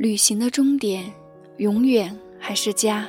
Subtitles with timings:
[0.00, 1.12] 旅行的终点，
[1.58, 3.06] 永远还是家。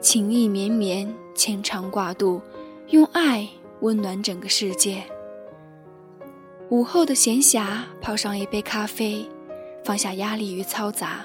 [0.00, 2.42] 情意绵绵，牵肠挂肚，
[2.88, 5.00] 用爱温暖整个世界。
[6.70, 9.24] 午后的闲暇，泡上一杯咖啡，
[9.84, 11.24] 放下压力与嘈杂，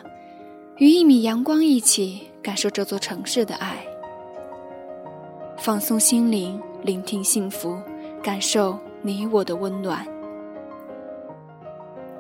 [0.75, 3.83] 与一米阳光一起感受这座城市的爱。
[5.58, 7.75] 放松心灵，聆听幸福，
[8.21, 10.08] 感受你我的温暖。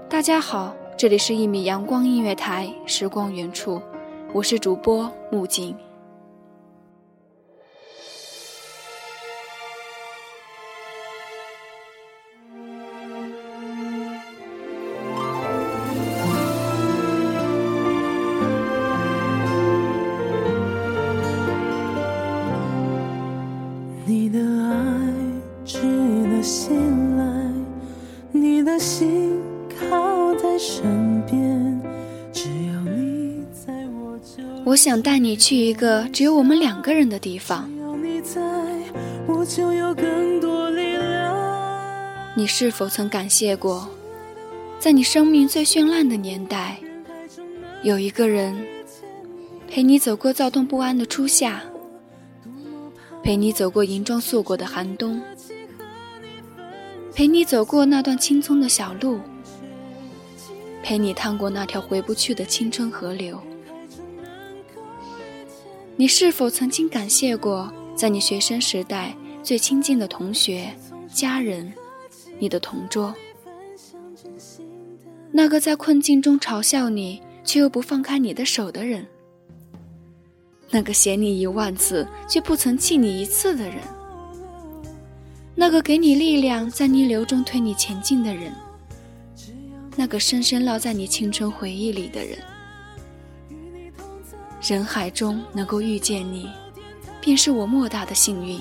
[0.09, 0.75] 大家好。
[0.97, 3.79] 这里是一米阳光音乐台，时光远处，
[4.33, 5.75] 我是主播木槿。
[34.87, 37.69] 想带你去一个只有我们两个人的地方。
[42.37, 42.47] 你。
[42.47, 43.89] 是否曾感谢过，
[44.79, 46.77] 在你生命最绚烂的年代，
[47.83, 48.55] 有一个人
[49.67, 51.61] 陪你走过躁动不安的初夏，
[53.21, 55.21] 陪你走过银装素裹的寒冬，
[57.13, 59.19] 陪你走过那段青葱的小路。
[60.81, 63.37] 陪你趟过那条回不去的青春河流，
[65.99, 70.71] 你是否曾经感谢过，在你学生时代最亲近的同学、
[71.11, 71.73] 家人，
[72.37, 73.11] 你的同桌，
[75.31, 79.07] 那个在困境中嘲笑你却又不放开你的手的人，
[80.69, 83.79] 那个嫌你一万次却不曾气你一次的人，
[85.55, 88.53] 那个给你力量在逆流中推你前进的人。
[89.95, 92.37] 那个深深烙在你青春回忆里的人，
[94.67, 96.49] 人海中能够遇见你，
[97.21, 98.59] 便是我莫大的幸运。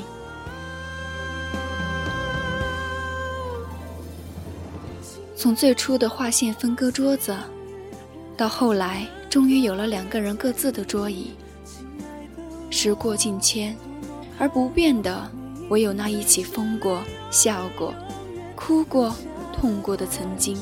[5.35, 7.37] 从最初的划线分割桌子，
[8.37, 11.33] 到后来终于有了两个人各自的桌椅。
[12.71, 13.77] 时过境迁，
[14.39, 15.29] 而不变的
[15.71, 17.03] 唯有那一起疯过、
[17.33, 17.93] 笑过、
[18.55, 19.13] 哭过、
[19.53, 20.57] 痛过的曾经。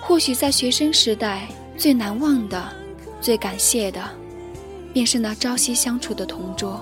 [0.00, 2.72] 或许在学生时代最难忘的、
[3.20, 4.02] 最感谢的，
[4.92, 6.80] 便是那朝夕相处的同桌。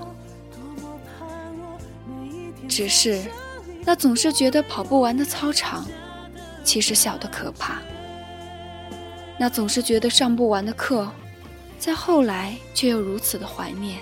[2.69, 3.23] 只是，
[3.85, 5.87] 那总是觉得跑不完的操场，
[6.65, 7.77] 其实小的可怕；
[9.39, 11.11] 那总是觉得上不完的课，
[11.79, 13.99] 在后来却又如此的怀念；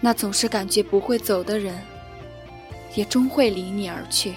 [0.00, 1.80] 那总是感觉不会走的人，
[2.94, 4.34] 也终会离你而去。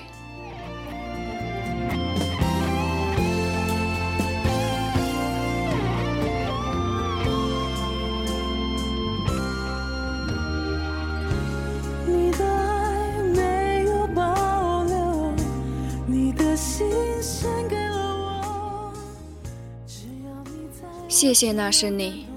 [21.25, 22.27] 谢谢，那是你，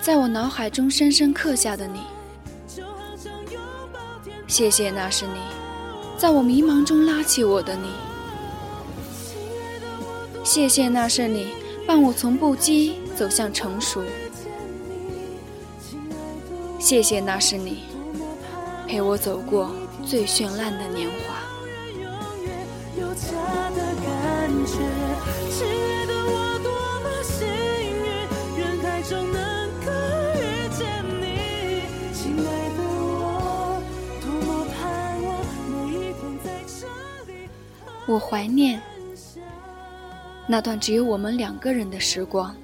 [0.00, 2.00] 在我脑海中深深刻下的你。
[4.46, 5.32] 谢谢，那是你，
[6.16, 7.90] 在我迷茫中拉起我的你。
[10.42, 11.48] 谢谢，那是你，
[11.86, 14.02] 伴我从不羁走向成熟。
[16.78, 17.82] 谢谢，那是你，
[18.88, 19.70] 陪我走过
[20.06, 21.36] 最绚烂的年华。
[29.08, 29.92] 就能够
[30.34, 31.22] 遇见你，
[32.12, 33.80] 亲爱的我，
[34.20, 35.26] 多么盼望
[35.70, 36.86] 每一天在这
[37.32, 37.48] 里。
[38.06, 38.82] 我怀念
[40.48, 42.56] 那段只有我们两个人的时光。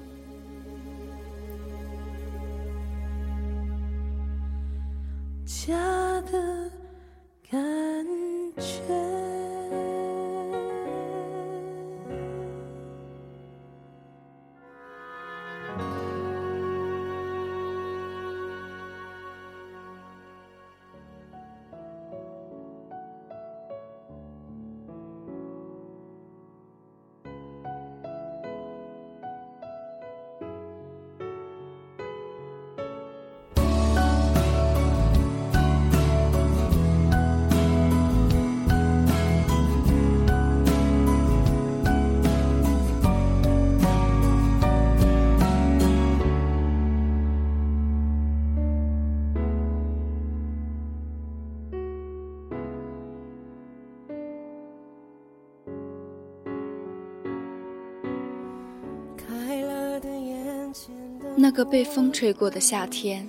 [61.35, 63.27] 那个被风吹过的夏天，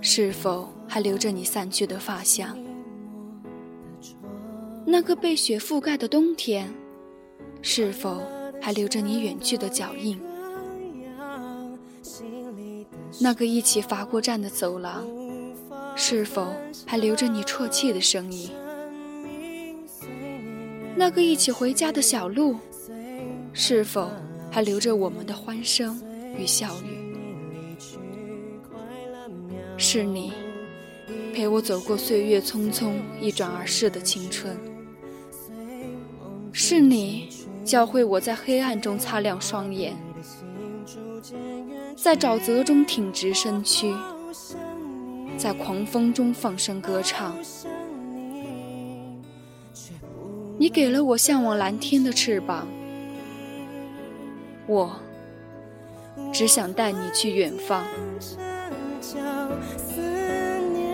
[0.00, 2.56] 是否还留着你散去的发香？
[4.84, 6.72] 那个被雪覆盖的冬天，
[7.62, 8.22] 是否
[8.60, 10.18] 还留着你远去的脚印？
[13.20, 15.04] 那个一起罚过站的走廊，
[15.96, 16.54] 是否
[16.86, 18.50] 还留着你啜泣的声音？
[20.94, 22.56] 那个一起回家的小路，
[23.52, 24.10] 是否
[24.50, 26.00] 还留着我们的欢声
[26.38, 27.05] 与笑语？
[29.78, 30.32] 是你
[31.34, 34.56] 陪我走过岁月匆匆一转而逝的青春，
[36.50, 37.28] 是你
[37.62, 39.94] 教会我在黑暗中擦亮双眼，
[41.94, 43.94] 在沼泽中挺直身躯，
[45.36, 47.36] 在狂风中放声歌唱。
[50.58, 52.66] 你给了我向往蓝天的翅膀，
[54.66, 54.96] 我
[56.32, 57.84] 只想带你去远方。
[59.76, 60.00] 思
[60.72, 60.84] 念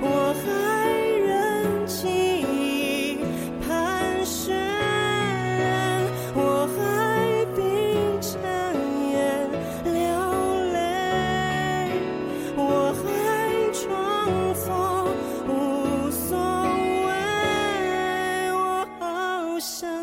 [0.00, 0.44] 我还
[1.26, 2.08] 任记
[2.42, 3.18] 忆
[3.66, 4.56] 盘旋
[6.34, 7.58] 我还闭
[8.20, 8.30] 着
[9.12, 9.14] 眼
[9.84, 9.94] 流
[10.72, 10.76] 泪
[12.56, 12.60] 我
[13.02, 13.04] 还
[13.72, 13.84] 装
[14.54, 14.66] 作
[15.48, 15.50] 无
[16.10, 16.28] 所
[17.06, 17.08] 谓
[18.52, 18.56] 我
[19.00, 19.95] 好想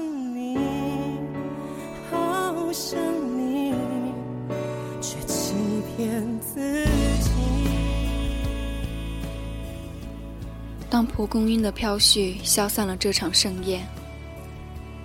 [10.93, 13.83] 当蒲公英的飘絮消散了这场盛宴，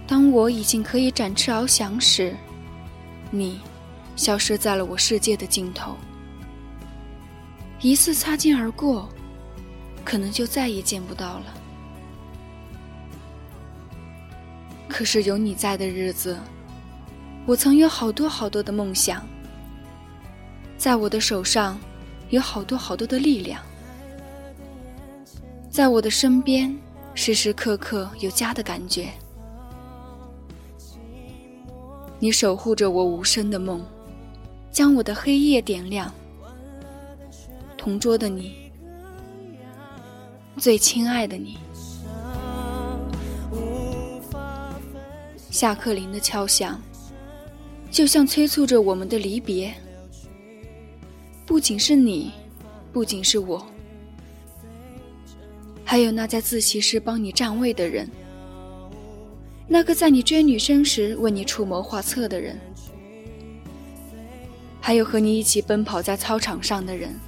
[0.06, 2.36] 当我已经可以展翅翱翔时，
[3.30, 3.58] 你
[4.14, 5.96] 消失在了我世界的尽头。
[7.80, 9.08] 一次擦肩而过，
[10.04, 11.54] 可能就再也见不到了。
[14.90, 16.38] 可是有你在的日子，
[17.46, 19.26] 我曾有好多好多的梦想，
[20.76, 21.80] 在我的手上
[22.28, 23.62] 有好多好多的力量。
[25.78, 26.76] 在我的身边，
[27.14, 29.10] 时时刻刻有家的感觉。
[32.18, 33.80] 你守护着我无声的梦，
[34.72, 36.12] 将我的黑夜点亮。
[37.76, 38.72] 同桌的你，
[40.56, 41.58] 最亲爱的你，
[45.48, 46.82] 下课铃的敲响，
[47.88, 49.72] 就像催促着我们的离别。
[51.46, 52.32] 不仅是你，
[52.92, 53.64] 不仅是我。
[55.90, 58.06] 还有那在自习室帮你占位的人，
[59.66, 62.60] 那个在你追女生时为你出谋划策的人，
[64.82, 67.18] 还有和你一起奔跑在操场上的人，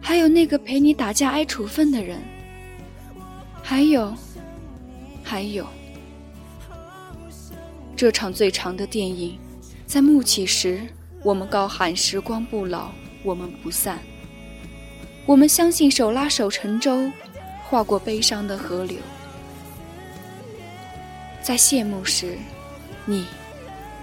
[0.00, 2.18] 还有那个陪你打架挨处分的人，
[3.62, 4.14] 还有，
[5.22, 5.66] 还有，
[7.94, 9.38] 这场最长的电影，
[9.84, 10.80] 在幕起时，
[11.22, 12.90] 我们高喊“时光不老，
[13.22, 13.98] 我们不散”。
[15.24, 17.10] 我们相信手拉手乘舟，
[17.62, 18.98] 划过悲伤的河流。
[21.40, 22.36] 在谢幕时，
[23.06, 23.26] 你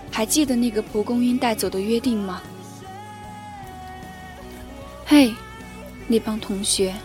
[0.10, 2.42] 还记得那个蒲公英带走的约定吗？
[5.06, 5.34] 嘿，
[6.08, 6.96] 那帮同学，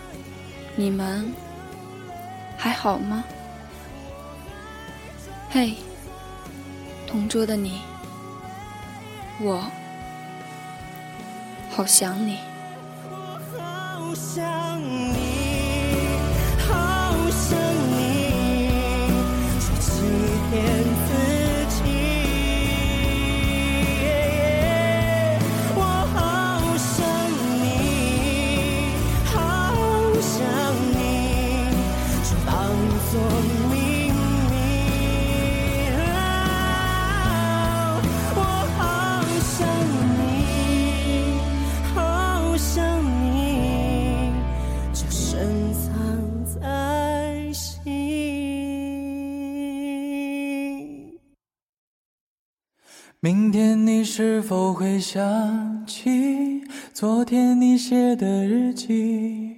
[0.75, 1.29] 你们
[2.57, 3.23] 还好吗？
[5.49, 5.73] 嘿，
[7.05, 7.81] 同桌的你，
[9.41, 9.69] 我
[11.69, 12.39] 好想你。
[14.15, 15.17] 想你，
[16.65, 17.59] 好想
[17.91, 17.99] 你，
[19.59, 19.91] 却欺
[20.49, 20.84] 骗
[53.25, 56.61] 明天你是否会想起
[56.93, 59.55] 昨天你写的日记？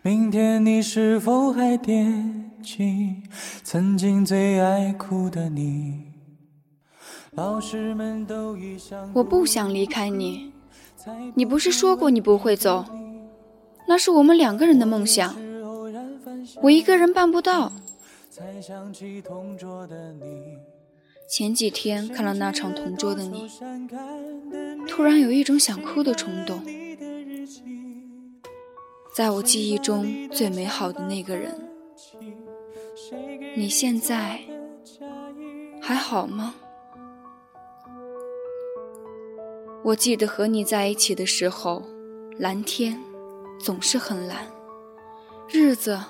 [0.00, 3.16] 明天你是否还惦记
[3.62, 6.04] 曾经最爱哭的你？
[7.32, 10.50] 老师们都已想我不想离开你。
[11.34, 12.82] 你不是说过你不会走？
[13.86, 15.36] 那是我们两个人的梦想，
[16.62, 17.70] 我一个人办不到。
[18.30, 20.56] 才想起同桌的你。
[21.26, 23.48] 前几天看了那场《同桌的你》，
[24.86, 26.62] 突然有一种想哭的冲动。
[29.14, 31.68] 在我记忆中最美好的那个人，
[33.56, 34.40] 你现在
[35.80, 36.54] 还好吗？
[39.82, 41.82] 我记得和你在一起的时候，
[42.38, 42.98] 蓝天
[43.58, 44.46] 总是很蓝，
[45.48, 46.00] 日子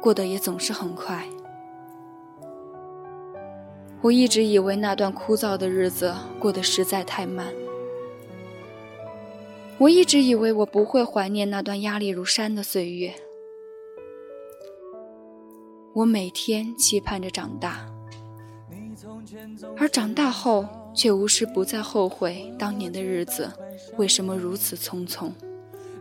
[0.00, 1.26] 过得也总是很快。
[4.02, 7.46] 我一直以为那段枯燥的日子过得实在太慢。
[9.78, 13.14] 我一直以为我不会怀念那段压力如山的岁月。
[15.94, 17.86] 我每天期盼着长大，
[19.76, 23.48] 而长大后却无时不在后悔当年的日子
[23.96, 25.30] 为什么如此匆匆。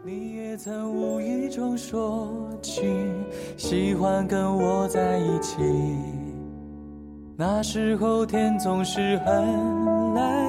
[0.03, 2.31] 你也曾无意中说
[2.63, 2.81] 起
[3.57, 5.57] 喜欢跟我在一起，
[7.41, 9.33] 那时候天总是很
[10.13, 10.47] 蓝，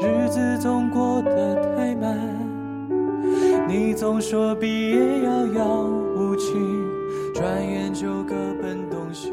[0.00, 2.16] 日子总过得太慢。
[3.66, 5.82] 你总说毕业遥遥
[6.14, 6.52] 无期，
[7.34, 9.32] 转眼就各奔东西。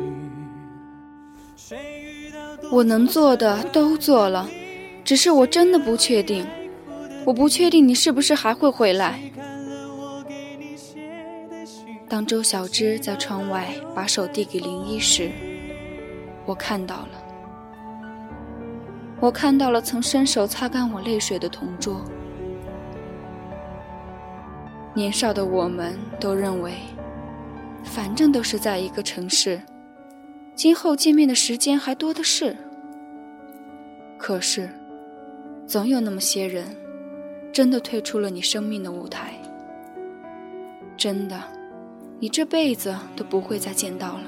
[1.56, 2.40] 谁遇到
[2.72, 4.50] 我能做的都做了，
[5.04, 6.44] 只是我真的不确定，
[7.24, 9.20] 我不确定你是不是还会回来。
[12.10, 15.30] 当周小栀在窗外把手递给林一时，
[16.46, 17.10] 我看到了，
[19.20, 22.02] 我看到了曾伸手擦干我泪水的同桌。
[24.94, 26.74] 年少的我们都认为，
[27.84, 29.62] 反正都是在一个城市，
[30.56, 32.56] 今后见面的时间还多的是。
[34.18, 34.70] 可是，
[35.68, 36.66] 总有那么些人，
[37.52, 39.34] 真的退出了你生命的舞台。
[40.96, 41.44] 真的，
[42.20, 44.24] 你这辈子都不会再见到了。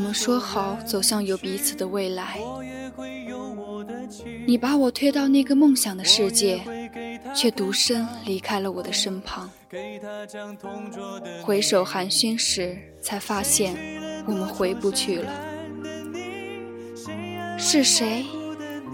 [0.00, 2.38] 们说好走向有彼此的未来，
[4.46, 6.60] 你把我推到那个梦想的世界，
[7.34, 9.50] 却独身离开了我的身旁。
[11.42, 13.76] 回首寒暄时，才发现
[14.26, 15.30] 我们回不去了。
[17.58, 18.24] 是谁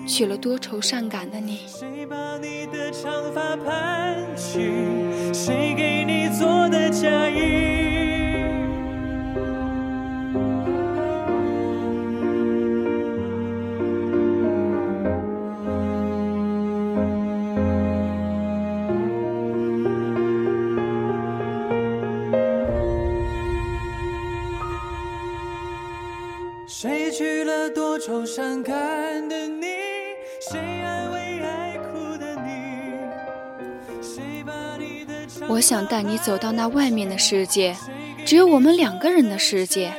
[0.08, 1.60] 娶了多愁善感的你？
[1.68, 4.58] 谁把你的长发盘起？
[5.32, 8.15] 谁给你做的嫁衣？
[27.16, 29.64] 去了多愁善感的你？
[30.38, 33.00] 谁安慰爱哭的你？
[34.02, 37.74] 谁把你的我想带你走到那外面的世界，
[38.26, 39.94] 只有我们两个人的世界。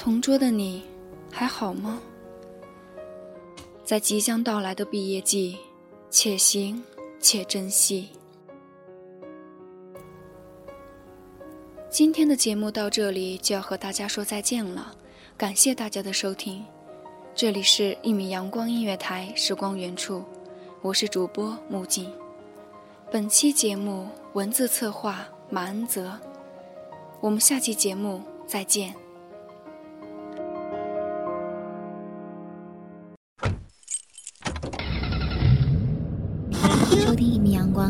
[0.00, 0.82] 同桌的你，
[1.30, 2.00] 还好吗？
[3.84, 5.58] 在即将到来的毕业季，
[6.08, 6.82] 且行
[7.20, 8.08] 且珍惜。
[11.90, 14.96] 今天的节目到这里就要和大家说再见了，
[15.36, 16.64] 感谢大家的收听。
[17.34, 20.24] 这里是一米阳光音乐台，时光原处，
[20.80, 22.10] 我是主播木槿。
[23.12, 26.18] 本期节目文字策划马恩泽，
[27.20, 28.94] 我们下期节目再见。